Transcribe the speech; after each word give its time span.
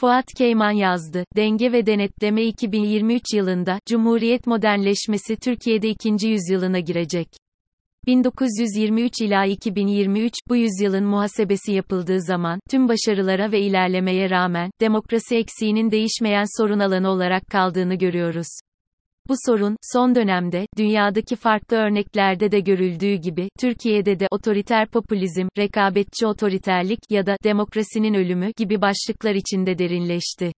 Fuat 0.00 0.34
Keyman 0.36 0.70
yazdı. 0.70 1.24
Denge 1.36 1.72
ve 1.72 1.86
Denetleme 1.86 2.44
2023 2.44 3.22
yılında, 3.34 3.78
Cumhuriyet 3.86 4.46
modernleşmesi 4.46 5.36
Türkiye'de 5.36 5.88
ikinci 5.88 6.28
yüzyılına 6.28 6.78
girecek. 6.78 7.28
1923 8.06 9.20
ila 9.20 9.44
2023, 9.44 10.32
bu 10.48 10.56
yüzyılın 10.56 11.04
muhasebesi 11.04 11.72
yapıldığı 11.72 12.20
zaman, 12.20 12.60
tüm 12.70 12.88
başarılara 12.88 13.52
ve 13.52 13.60
ilerlemeye 13.60 14.30
rağmen, 14.30 14.70
demokrasi 14.80 15.36
eksiğinin 15.36 15.90
değişmeyen 15.90 16.60
sorun 16.60 16.78
alanı 16.78 17.08
olarak 17.08 17.46
kaldığını 17.46 17.94
görüyoruz. 17.94 18.48
Bu 19.28 19.34
sorun, 19.46 19.76
son 19.92 20.14
dönemde, 20.14 20.66
dünyadaki 20.78 21.36
farklı 21.36 21.76
örneklerde 21.76 22.52
de 22.52 22.60
görüldüğü 22.60 23.14
gibi, 23.14 23.48
Türkiye'de 23.60 24.20
de 24.20 24.26
otoriter 24.30 24.88
popülizm, 24.88 25.48
rekabetçi 25.58 26.26
otoriterlik 26.26 26.98
ya 27.10 27.26
da 27.26 27.36
demokrasinin 27.44 28.14
ölümü 28.14 28.52
gibi 28.56 28.80
başlıklar 28.80 29.34
içinde 29.34 29.78
derinleşti. 29.78 30.52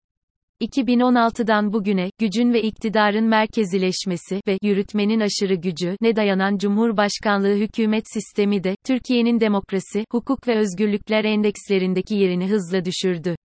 2016'dan 0.60 1.72
bugüne, 1.72 2.10
gücün 2.18 2.52
ve 2.52 2.62
iktidarın 2.62 3.24
merkezileşmesi 3.24 4.40
ve 4.48 4.58
yürütmenin 4.62 5.20
aşırı 5.20 5.54
gücü 5.54 5.96
ne 6.00 6.16
dayanan 6.16 6.58
Cumhurbaşkanlığı 6.58 7.54
hükümet 7.54 8.04
sistemi 8.12 8.64
de, 8.64 8.74
Türkiye'nin 8.86 9.40
demokrasi, 9.40 10.04
hukuk 10.12 10.48
ve 10.48 10.58
özgürlükler 10.58 11.24
endekslerindeki 11.24 12.14
yerini 12.14 12.48
hızla 12.50 12.84
düşürdü. 12.84 13.36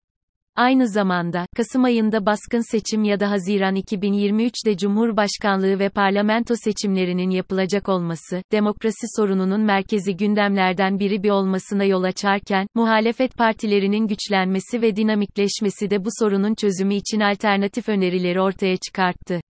Aynı 0.56 0.88
zamanda, 0.88 1.46
Kasım 1.56 1.84
ayında 1.84 2.26
baskın 2.26 2.70
seçim 2.70 3.04
ya 3.04 3.20
da 3.20 3.30
Haziran 3.30 3.76
2023'de 3.76 4.76
Cumhurbaşkanlığı 4.76 5.78
ve 5.78 5.88
parlamento 5.88 6.54
seçimlerinin 6.64 7.30
yapılacak 7.30 7.88
olması, 7.88 8.42
demokrasi 8.52 9.06
sorununun 9.16 9.60
merkezi 9.60 10.16
gündemlerden 10.16 10.98
biri 10.98 11.22
bir 11.22 11.30
olmasına 11.30 11.84
yol 11.84 12.02
açarken, 12.02 12.66
muhalefet 12.74 13.36
partilerinin 13.36 14.06
güçlenmesi 14.06 14.82
ve 14.82 14.96
dinamikleşmesi 14.96 15.90
de 15.90 16.04
bu 16.04 16.08
sorunun 16.20 16.54
çözümü 16.54 16.94
için 16.94 17.20
alternatif 17.20 17.88
önerileri 17.88 18.40
ortaya 18.40 18.76
çıkarttı. 18.76 19.40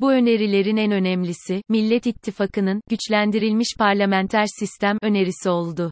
Bu 0.00 0.12
önerilerin 0.12 0.76
en 0.76 0.92
önemlisi, 0.92 1.62
Millet 1.68 2.06
İttifakı'nın, 2.06 2.80
güçlendirilmiş 2.90 3.68
parlamenter 3.78 4.46
sistem 4.58 4.98
önerisi 5.02 5.50
oldu. 5.50 5.90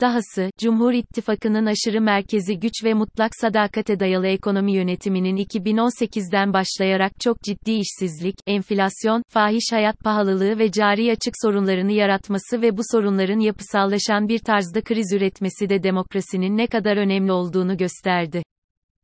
Dahası, 0.00 0.50
Cumhur 0.58 0.92
İttifakı'nın 0.92 1.66
aşırı 1.66 2.00
merkezi 2.00 2.58
güç 2.58 2.84
ve 2.84 2.94
mutlak 2.94 3.30
sadakate 3.40 4.00
dayalı 4.00 4.26
ekonomi 4.26 4.72
yönetiminin 4.72 5.36
2018'den 5.36 6.52
başlayarak 6.52 7.12
çok 7.20 7.42
ciddi 7.42 7.72
işsizlik, 7.72 8.34
enflasyon, 8.46 9.22
fahiş 9.28 9.64
hayat 9.72 10.00
pahalılığı 10.00 10.58
ve 10.58 10.70
cari 10.70 11.12
açık 11.12 11.34
sorunlarını 11.42 11.92
yaratması 11.92 12.62
ve 12.62 12.76
bu 12.76 12.80
sorunların 12.92 13.40
yapısallaşan 13.40 14.28
bir 14.28 14.38
tarzda 14.38 14.80
kriz 14.80 15.12
üretmesi 15.12 15.68
de 15.68 15.82
demokrasinin 15.82 16.56
ne 16.56 16.66
kadar 16.66 16.96
önemli 16.96 17.32
olduğunu 17.32 17.76
gösterdi. 17.76 18.42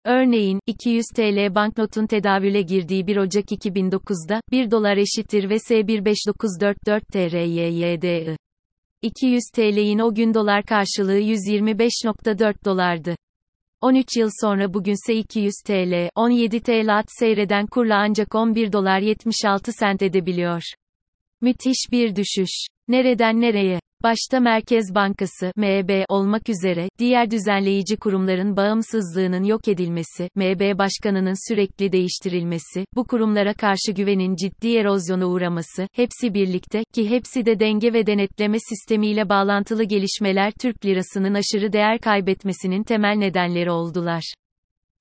Örneğin, 0.05 0.61
200 0.67 1.05
TL 1.17 1.55
banknotun 1.55 2.07
tedavüle 2.07 2.63
girdiği 2.63 3.07
1 3.07 3.17
Ocak 3.17 3.45
2009'da, 3.45 4.41
1 4.51 4.71
dolar 4.71 4.97
eşittir 4.97 5.51
ve 5.51 5.55
S15944 5.55 7.01
TRYYDI. 7.13 8.42
200 9.03 9.43
TL'in 9.55 9.99
o 9.99 10.15
gün 10.15 10.35
dolar 10.35 10.63
karşılığı 10.63 11.19
125.4 11.19 12.65
dolardı. 12.65 13.17
13 13.81 14.17
yıl 14.17 14.31
sonra 14.41 14.75
bugünse 14.75 15.15
200 15.15 15.55
TL, 15.67 16.09
17 16.15 16.61
TL 16.61 16.99
at 16.99 17.07
seyreden 17.09 17.67
kurla 17.67 17.97
ancak 17.97 18.35
11 18.35 18.73
dolar 18.73 19.01
76 19.01 19.73
sent 19.73 20.03
edebiliyor. 20.03 20.63
Müthiş 21.41 21.79
bir 21.93 22.17
düşüş. 22.17 22.67
Nereden 22.89 23.41
nereye? 23.41 23.81
Başta 24.03 24.41
Merkez 24.41 24.95
Bankası 24.95 25.53
(MB) 25.57 26.05
olmak 26.09 26.49
üzere 26.49 26.89
diğer 26.99 27.31
düzenleyici 27.31 27.97
kurumların 27.97 28.57
bağımsızlığının 28.57 29.45
yok 29.45 29.69
edilmesi, 29.69 30.29
MB 30.35 30.79
başkanının 30.79 31.49
sürekli 31.49 31.93
değiştirilmesi, 31.93 32.85
bu 32.97 33.05
kurumlara 33.05 33.55
karşı 33.55 33.93
güvenin 33.93 34.37
ciddi 34.37 34.77
erozyona 34.77 35.27
uğraması, 35.27 35.87
hepsi 35.93 36.35
birlikte 36.35 36.85
ki 36.95 37.11
hepsi 37.11 37.47
de 37.47 37.61
denge 37.61 37.93
ve 37.93 38.07
denetleme 38.07 38.59
sistemiyle 38.59 39.29
bağlantılı 39.29 39.85
gelişmeler 39.85 40.53
Türk 40.61 40.85
lirasının 40.85 41.35
aşırı 41.35 41.73
değer 41.73 41.99
kaybetmesinin 41.99 42.83
temel 42.83 43.17
nedenleri 43.17 43.71
oldular. 43.71 44.35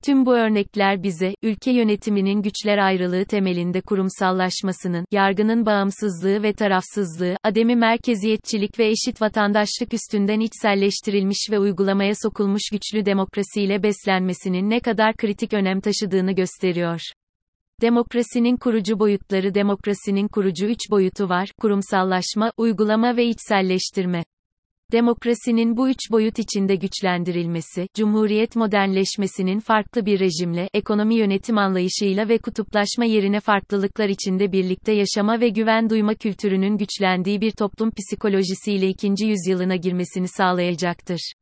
Tüm 0.04 0.26
bu 0.26 0.34
örnekler 0.34 1.02
bize, 1.02 1.34
ülke 1.42 1.72
yönetiminin 1.72 2.42
güçler 2.42 2.78
ayrılığı 2.78 3.24
temelinde 3.24 3.80
kurumsallaşmasının, 3.80 5.04
yargının 5.10 5.66
bağımsızlığı 5.66 6.42
ve 6.42 6.52
tarafsızlığı, 6.52 7.36
ademi 7.44 7.76
merkeziyetçilik 7.76 8.78
ve 8.78 8.86
eşit 8.86 9.22
vatandaşlık 9.22 9.94
üstünden 9.94 10.40
içselleştirilmiş 10.40 11.48
ve 11.50 11.58
uygulamaya 11.58 12.12
sokulmuş 12.22 12.62
güçlü 12.72 13.06
demokrasiyle 13.06 13.82
beslenmesinin 13.82 14.70
ne 14.70 14.80
kadar 14.80 15.16
kritik 15.16 15.52
önem 15.52 15.80
taşıdığını 15.80 16.32
gösteriyor. 16.32 17.00
Demokrasinin 17.80 18.56
kurucu 18.56 18.98
boyutları 18.98 19.54
Demokrasinin 19.54 20.28
kurucu 20.28 20.66
üç 20.66 20.90
boyutu 20.90 21.28
var, 21.28 21.48
kurumsallaşma, 21.60 22.52
uygulama 22.56 23.16
ve 23.16 23.24
içselleştirme. 23.24 24.24
Demokrasinin 24.92 25.76
bu 25.76 25.88
üç 25.88 25.98
boyut 26.10 26.38
içinde 26.38 26.74
güçlendirilmesi, 26.74 27.88
Cumhuriyet 27.94 28.56
modernleşmesinin 28.56 29.60
farklı 29.60 30.06
bir 30.06 30.20
rejimle, 30.20 30.68
ekonomi 30.74 31.14
yönetim 31.14 31.58
anlayışıyla 31.58 32.28
ve 32.28 32.38
kutuplaşma 32.38 33.04
yerine 33.04 33.40
farklılıklar 33.40 34.08
içinde 34.08 34.52
birlikte 34.52 34.92
yaşama 34.92 35.40
ve 35.40 35.48
güven 35.48 35.90
duyma 35.90 36.14
kültürünün 36.14 36.76
güçlendiği 36.76 37.40
bir 37.40 37.50
toplum 37.50 37.90
psikolojisiyle 37.90 38.88
ikinci 38.88 39.26
yüzyılına 39.26 39.76
girmesini 39.76 40.28
sağlayacaktır. 40.28 41.32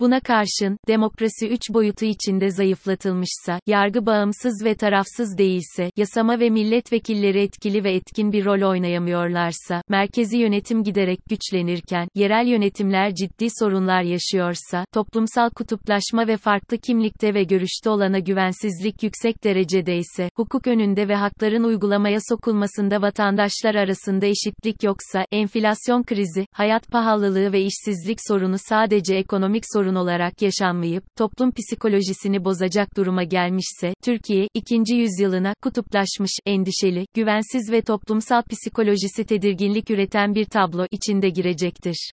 Buna 0.00 0.20
karşın, 0.20 0.78
demokrasi 0.88 1.48
üç 1.48 1.60
boyutu 1.70 2.04
içinde 2.04 2.50
zayıflatılmışsa, 2.50 3.60
yargı 3.66 4.06
bağımsız 4.06 4.64
ve 4.64 4.74
tarafsız 4.74 5.38
değilse, 5.38 5.90
yasama 5.96 6.40
ve 6.40 6.50
milletvekilleri 6.50 7.42
etkili 7.42 7.84
ve 7.84 7.94
etkin 7.94 8.32
bir 8.32 8.44
rol 8.44 8.70
oynayamıyorlarsa, 8.70 9.82
merkezi 9.88 10.38
yönetim 10.38 10.82
giderek 10.82 11.18
güçlenirken, 11.30 12.08
yerel 12.14 12.46
yönetimler 12.46 13.14
ciddi 13.14 13.46
sorunlar 13.58 14.02
yaşıyorsa, 14.02 14.84
toplumsal 14.92 15.50
kutuplaşma 15.50 16.26
ve 16.26 16.36
farklı 16.36 16.78
kimlikte 16.78 17.34
ve 17.34 17.44
görüşte 17.44 17.90
olana 17.90 18.18
güvensizlik 18.18 19.02
yüksek 19.02 19.44
derecede 19.44 19.96
ise, 19.96 20.30
hukuk 20.36 20.66
önünde 20.66 21.08
ve 21.08 21.14
hakların 21.14 21.64
uygulamaya 21.64 22.18
sokulmasında 22.28 23.02
vatandaşlar 23.02 23.74
arasında 23.74 24.26
eşitlik 24.26 24.82
yoksa, 24.82 25.24
enflasyon 25.32 26.02
krizi, 26.02 26.46
hayat 26.52 26.88
pahalılığı 26.88 27.52
ve 27.52 27.60
işsizlik 27.60 28.18
sorunu 28.28 28.56
sadece 28.58 29.14
ekonomik 29.14 29.64
sorun 29.74 29.89
sorun 29.90 29.94
olarak 29.94 30.42
yaşanmayıp, 30.42 31.04
toplum 31.16 31.50
psikolojisini 31.50 32.44
bozacak 32.44 32.96
duruma 32.96 33.24
gelmişse, 33.24 33.94
Türkiye, 34.04 34.48
ikinci 34.54 34.94
yüzyılına, 34.94 35.54
kutuplaşmış, 35.62 36.30
endişeli, 36.46 37.06
güvensiz 37.14 37.72
ve 37.72 37.82
toplumsal 37.82 38.42
psikolojisi 38.42 39.24
tedirginlik 39.24 39.90
üreten 39.90 40.34
bir 40.34 40.44
tablo 40.44 40.86
içinde 40.90 41.28
girecektir. 41.28 42.10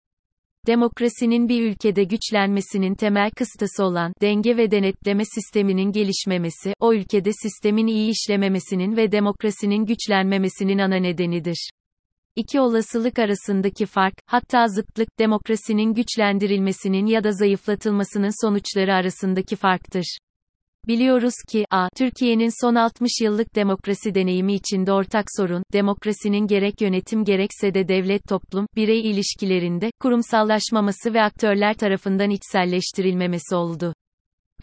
Demokrasinin 0.67 1.49
bir 1.49 1.61
ülkede 1.61 2.03
güçlenmesinin 2.03 2.95
temel 2.95 3.29
kıstası 3.31 3.83
olan 3.83 4.13
denge 4.21 4.57
ve 4.57 4.71
denetleme 4.71 5.23
sisteminin 5.25 5.91
gelişmemesi, 5.91 6.73
o 6.79 6.93
ülkede 6.93 7.31
sistemin 7.43 7.87
iyi 7.87 8.11
işlememesinin 8.11 8.97
ve 8.97 9.11
demokrasinin 9.11 9.85
güçlenmemesinin 9.85 10.77
ana 10.77 10.95
nedenidir. 10.95 11.69
İki 12.37 12.59
olasılık 12.59 13.19
arasındaki 13.19 13.85
fark, 13.85 14.13
hatta 14.25 14.67
zıtlık, 14.67 15.19
demokrasinin 15.19 15.93
güçlendirilmesinin 15.93 17.05
ya 17.05 17.23
da 17.23 17.31
zayıflatılmasının 17.31 18.47
sonuçları 18.47 18.93
arasındaki 18.93 19.55
farktır. 19.55 20.17
Biliyoruz 20.87 21.33
ki, 21.51 21.65
a. 21.71 21.87
Türkiye'nin 21.97 22.61
son 22.61 22.75
60 22.75 23.11
yıllık 23.21 23.55
demokrasi 23.55 24.15
deneyimi 24.15 24.53
içinde 24.53 24.91
ortak 24.91 25.25
sorun, 25.37 25.63
demokrasinin 25.73 26.47
gerek 26.47 26.81
yönetim 26.81 27.23
gerekse 27.23 27.73
de 27.73 27.87
devlet 27.87 28.23
toplum, 28.23 28.67
birey 28.75 29.11
ilişkilerinde, 29.11 29.91
kurumsallaşmaması 30.01 31.13
ve 31.13 31.21
aktörler 31.21 31.73
tarafından 31.73 32.29
içselleştirilmemesi 32.29 33.55
oldu. 33.55 33.93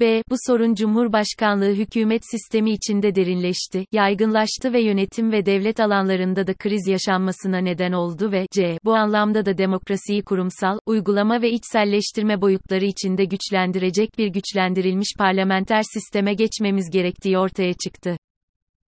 B. 0.00 0.22
Bu 0.30 0.34
sorun 0.46 0.74
Cumhurbaşkanlığı 0.74 1.72
hükümet 1.72 2.22
sistemi 2.30 2.70
içinde 2.70 3.14
derinleşti, 3.14 3.86
yaygınlaştı 3.92 4.72
ve 4.72 4.80
yönetim 4.80 5.32
ve 5.32 5.46
devlet 5.46 5.80
alanlarında 5.80 6.46
da 6.46 6.54
kriz 6.54 6.88
yaşanmasına 6.88 7.58
neden 7.58 7.92
oldu 7.92 8.32
ve 8.32 8.46
C. 8.52 8.78
Bu 8.84 8.94
anlamda 8.94 9.46
da 9.46 9.58
demokrasiyi 9.58 10.22
kurumsal, 10.22 10.78
uygulama 10.86 11.42
ve 11.42 11.50
içselleştirme 11.50 12.40
boyutları 12.40 12.84
içinde 12.84 13.24
güçlendirecek 13.24 14.18
bir 14.18 14.28
güçlendirilmiş 14.28 15.08
parlamenter 15.18 15.82
sisteme 15.82 16.34
geçmemiz 16.34 16.90
gerektiği 16.90 17.38
ortaya 17.38 17.72
çıktı. 17.72 18.16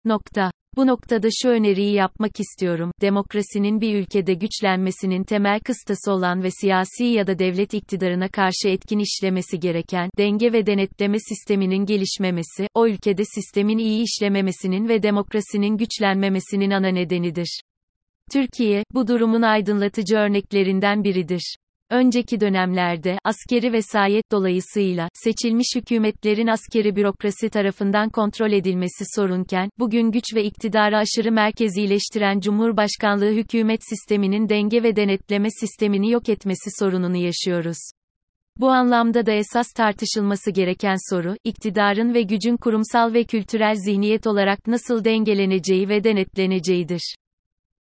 Nokta. 0.05 0.51
Bu 0.77 0.87
noktada 0.87 1.29
şu 1.43 1.49
öneriyi 1.49 1.95
yapmak 1.95 2.41
istiyorum. 2.41 2.91
Demokrasinin 3.01 3.81
bir 3.81 3.95
ülkede 3.95 4.35
güçlenmesinin 4.35 5.25
temel 5.25 5.61
kıstası 5.61 6.13
olan 6.13 6.43
ve 6.43 6.51
siyasi 6.51 7.05
ya 7.05 7.27
da 7.27 7.39
devlet 7.39 7.75
iktidarına 7.75 8.29
karşı 8.29 8.69
etkin 8.69 8.99
işlemesi 8.99 9.61
gereken 9.61 10.11
denge 10.19 10.53
ve 10.53 10.67
denetleme 10.67 11.19
sisteminin 11.19 11.87
gelişmemesi, 11.87 12.67
o 12.75 12.87
ülkede 12.87 13.23
sistemin 13.25 13.79
iyi 13.79 14.03
işlememesinin 14.03 14.89
ve 14.89 15.03
demokrasinin 15.03 15.77
güçlenmemesinin 15.77 16.71
ana 16.71 16.89
nedenidir. 16.89 17.61
Türkiye, 18.33 18.85
bu 18.95 19.07
durumun 19.09 19.43
aydınlatıcı 19.43 20.17
örneklerinden 20.17 21.05
biridir. 21.05 21.57
Önceki 21.91 22.41
dönemlerde, 22.41 23.19
askeri 23.25 23.73
vesayet 23.73 24.33
dolayısıyla, 24.33 25.09
seçilmiş 25.15 25.67
hükümetlerin 25.77 26.47
askeri 26.47 26.97
bürokrasi 26.97 27.51
tarafından 27.51 28.11
kontrol 28.11 28.53
edilmesi 28.53 29.05
sorunken, 29.17 29.71
bugün 29.79 30.11
güç 30.11 30.35
ve 30.35 30.45
iktidarı 30.45 30.97
aşırı 30.97 31.33
merkezileştiren 31.33 32.41
Cumhurbaşkanlığı 32.41 33.33
hükümet 33.33 33.81
sisteminin 33.89 34.49
denge 34.49 34.83
ve 34.83 34.97
denetleme 34.97 35.49
sistemini 35.51 36.11
yok 36.11 36.29
etmesi 36.29 36.71
sorununu 36.79 37.17
yaşıyoruz. 37.17 37.79
Bu 38.57 38.69
anlamda 38.69 39.27
da 39.27 39.33
esas 39.33 39.67
tartışılması 39.77 40.51
gereken 40.51 40.97
soru, 41.11 41.37
iktidarın 41.45 42.15
ve 42.15 42.23
gücün 42.23 42.57
kurumsal 42.57 43.15
ve 43.15 43.25
kültürel 43.25 43.75
zihniyet 43.75 44.27
olarak 44.27 44.67
nasıl 44.67 45.05
dengeleneceği 45.05 45.89
ve 45.89 46.05
denetleneceğidir. 46.05 47.15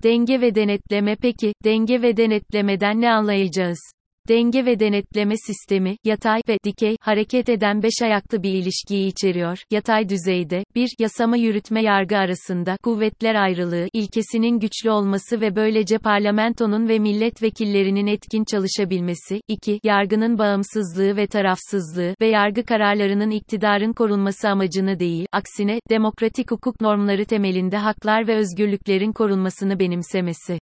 Denge 0.04 0.42
ve 0.42 0.56
denetleme 0.56 1.16
peki, 1.16 1.54
denge 1.64 2.02
ve 2.02 2.18
denetlemeden 2.18 3.02
ne 3.02 3.12
anlayacağız? 3.12 3.80
Denge 4.30 4.66
ve 4.66 4.80
denetleme 4.80 5.36
sistemi, 5.38 5.98
yatay 6.04 6.42
ve 6.50 6.58
dikey, 6.64 6.98
hareket 7.02 7.50
eden 7.50 7.84
beş 7.84 8.02
ayaklı 8.04 8.44
bir 8.44 8.54
ilişkiyi 8.54 9.08
içeriyor. 9.08 9.58
Yatay 9.72 10.10
düzeyde, 10.10 10.64
1. 10.76 10.90
Yasama 11.00 11.38
yürütme 11.38 11.84
yargı 11.84 12.18
arasında, 12.18 12.78
kuvvetler 12.84 13.36
ayrılığı, 13.36 13.88
ilkesinin 13.94 14.60
güçlü 14.60 14.92
olması 14.92 15.42
ve 15.42 15.56
böylece 15.56 15.98
parlamentonun 15.98 16.88
ve 16.88 17.00
milletvekillerinin 17.00 18.08
etkin 18.08 18.46
çalışabilmesi. 18.52 19.42
2. 19.48 19.80
Yargının 19.84 20.38
bağımsızlığı 20.38 21.18
ve 21.18 21.28
tarafsızlığı 21.28 22.16
ve 22.22 22.28
yargı 22.28 22.64
kararlarının 22.64 23.32
iktidarın 23.32 23.94
korunması 23.94 24.50
amacını 24.50 25.00
değil, 25.00 25.26
aksine, 25.32 25.80
demokratik 25.90 26.52
hukuk 26.52 26.82
normları 26.82 27.26
temelinde 27.26 27.78
haklar 27.78 28.28
ve 28.28 28.36
özgürlüklerin 28.36 29.12
korunmasını 29.12 29.80
benimsemesi. 29.80 30.60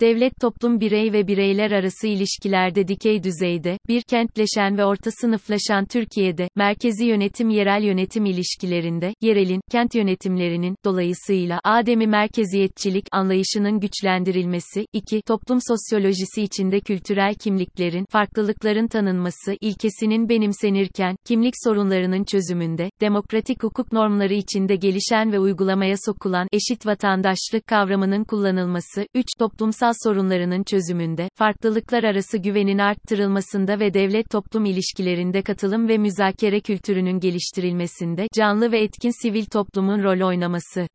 Devlet 0.00 0.32
toplum 0.40 0.80
birey 0.80 1.12
ve 1.12 1.26
bireyler 1.26 1.70
arası 1.70 2.06
ilişkilerde 2.06 2.88
dikey 2.88 3.22
düzeyde, 3.22 3.78
bir 3.88 4.02
kentleşen 4.02 4.78
ve 4.78 4.84
orta 4.84 5.10
sınıflaşan 5.10 5.84
Türkiye'de, 5.84 6.48
merkezi 6.56 7.04
yönetim 7.04 7.50
yerel 7.50 7.82
yönetim 7.82 8.24
ilişkilerinde, 8.24 9.14
yerelin, 9.20 9.60
kent 9.70 9.94
yönetimlerinin, 9.94 10.76
dolayısıyla, 10.84 11.60
ademi 11.64 12.06
merkeziyetçilik, 12.06 13.06
anlayışının 13.12 13.80
güçlendirilmesi, 13.80 14.86
2. 14.92 15.22
Toplum 15.22 15.58
sosyolojisi 15.68 16.42
içinde 16.42 16.80
kültürel 16.80 17.34
kimliklerin, 17.34 18.04
farklılıkların 18.10 18.88
tanınması, 18.88 19.56
ilkesinin 19.60 20.28
benimsenirken, 20.28 21.16
kimlik 21.24 21.54
sorunlarının 21.64 22.24
çözümünde, 22.24 22.90
demokratik 23.00 23.62
hukuk 23.62 23.92
normları 23.92 24.34
içinde 24.34 24.76
gelişen 24.76 25.32
ve 25.32 25.38
uygulamaya 25.38 25.94
sokulan, 26.06 26.48
eşit 26.52 26.86
vatandaşlık 26.86 27.66
kavramının 27.66 28.24
kullanılması, 28.24 29.06
3. 29.14 29.24
Toplumsal 29.38 29.85
toplumsal 29.86 30.10
sorunlarının 30.10 30.62
çözümünde, 30.62 31.28
farklılıklar 31.34 32.04
arası 32.04 32.38
güvenin 32.38 32.78
arttırılmasında 32.78 33.80
ve 33.80 33.94
devlet-toplum 33.94 34.64
ilişkilerinde 34.64 35.42
katılım 35.42 35.88
ve 35.88 35.98
müzakere 35.98 36.60
kültürünün 36.60 37.20
geliştirilmesinde, 37.20 38.26
canlı 38.34 38.72
ve 38.72 38.82
etkin 38.82 39.22
sivil 39.22 39.44
toplumun 39.44 40.02
rol 40.02 40.26
oynaması. 40.26 40.86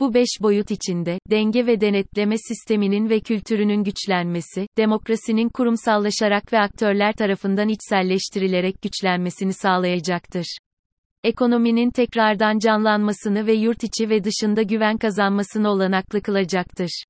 Bu 0.00 0.14
beş 0.14 0.28
boyut 0.42 0.70
içinde, 0.70 1.18
denge 1.30 1.66
ve 1.66 1.80
denetleme 1.80 2.36
sisteminin 2.38 3.10
ve 3.10 3.20
kültürünün 3.20 3.84
güçlenmesi, 3.84 4.66
demokrasinin 4.78 5.48
kurumsallaşarak 5.48 6.52
ve 6.52 6.58
aktörler 6.58 7.12
tarafından 7.12 7.68
içselleştirilerek 7.68 8.82
güçlenmesini 8.82 9.52
sağlayacaktır. 9.52 10.58
Ekonominin 11.24 11.90
tekrardan 11.90 12.58
canlanmasını 12.58 13.46
ve 13.46 13.52
yurt 13.52 13.84
içi 13.84 14.10
ve 14.10 14.24
dışında 14.24 14.62
güven 14.62 14.98
kazanmasını 14.98 15.68
olanaklı 15.70 16.22
kılacaktır 16.22 17.09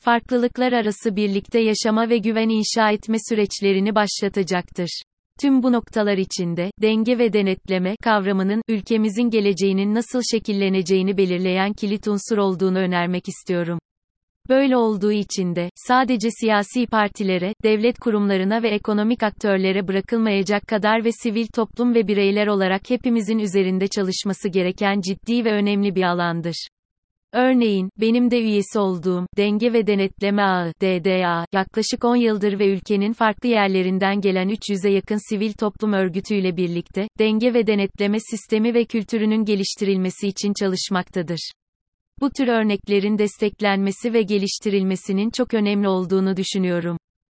farklılıklar 0.00 0.72
arası 0.72 1.16
birlikte 1.16 1.60
yaşama 1.60 2.10
ve 2.10 2.18
güven 2.18 2.48
inşa 2.48 2.90
etme 2.90 3.16
süreçlerini 3.28 3.94
başlatacaktır. 3.94 5.02
Tüm 5.40 5.62
bu 5.62 5.72
noktalar 5.72 6.18
içinde, 6.18 6.70
denge 6.82 7.18
ve 7.18 7.32
denetleme 7.32 7.96
kavramının, 8.02 8.62
ülkemizin 8.68 9.30
geleceğinin 9.30 9.94
nasıl 9.94 10.22
şekilleneceğini 10.32 11.16
belirleyen 11.16 11.72
kilit 11.72 12.08
unsur 12.08 12.38
olduğunu 12.38 12.78
önermek 12.78 13.28
istiyorum. 13.28 13.78
Böyle 14.48 14.76
olduğu 14.76 15.12
için 15.12 15.54
de, 15.54 15.70
sadece 15.74 16.28
siyasi 16.40 16.86
partilere, 16.86 17.54
devlet 17.62 17.98
kurumlarına 17.98 18.62
ve 18.62 18.68
ekonomik 18.68 19.22
aktörlere 19.22 19.88
bırakılmayacak 19.88 20.66
kadar 20.68 21.04
ve 21.04 21.12
sivil 21.12 21.46
toplum 21.46 21.94
ve 21.94 22.08
bireyler 22.08 22.46
olarak 22.46 22.90
hepimizin 22.90 23.38
üzerinde 23.38 23.88
çalışması 23.88 24.48
gereken 24.48 25.00
ciddi 25.00 25.44
ve 25.44 25.52
önemli 25.52 25.94
bir 25.94 26.02
alandır. 26.02 26.68
Örneğin, 27.32 27.90
benim 28.00 28.30
de 28.30 28.40
üyesi 28.40 28.78
olduğum, 28.78 29.26
Denge 29.36 29.72
ve 29.72 29.86
Denetleme 29.86 30.42
Ağı, 30.42 30.72
DDA, 30.82 31.46
yaklaşık 31.52 32.04
10 32.04 32.16
yıldır 32.16 32.58
ve 32.58 32.68
ülkenin 32.72 33.12
farklı 33.12 33.48
yerlerinden 33.48 34.20
gelen 34.20 34.48
300'e 34.48 34.90
yakın 34.90 35.28
sivil 35.30 35.52
toplum 35.52 35.92
örgütüyle 35.92 36.56
birlikte, 36.56 37.08
denge 37.18 37.54
ve 37.54 37.66
denetleme 37.66 38.20
sistemi 38.20 38.74
ve 38.74 38.84
kültürünün 38.84 39.44
geliştirilmesi 39.44 40.28
için 40.28 40.52
çalışmaktadır. 40.60 41.52
Bu 42.20 42.30
tür 42.30 42.48
örneklerin 42.48 43.18
desteklenmesi 43.18 44.12
ve 44.12 44.22
geliştirilmesinin 44.22 45.30
çok 45.30 45.54
önemli 45.54 45.88
olduğunu 45.88 46.36
düşünüyorum. 46.36 46.96